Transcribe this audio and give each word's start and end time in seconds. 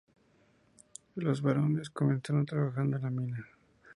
Los 1.13 1.43
varones 1.43 1.91
comenzaron 1.91 2.47
trabajando 2.47 2.97
en 2.97 3.03
la 3.03 3.09
mina. 3.11 3.47